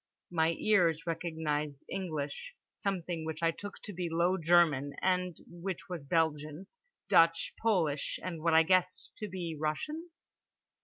[0.31, 6.07] My ears recognised English, something which I took to be low German and which was
[6.07, 6.65] Belgian,
[7.07, 10.09] Dutch, Polish, and what I guessed to be Russian.